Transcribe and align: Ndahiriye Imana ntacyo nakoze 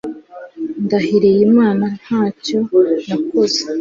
Ndahiriye 0.85 1.41
Imana 1.49 1.85
ntacyo 2.01 2.57
nakoze 3.07 3.59